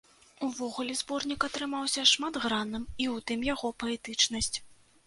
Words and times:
Увогуле, 0.45 0.95
зборнік 1.01 1.45
атрымаўся 1.49 2.07
шматгранным, 2.13 2.83
і 3.03 3.11
ў 3.13 3.29
тым 3.29 3.39
яго 3.53 3.67
паэтычнасць. 3.87 4.55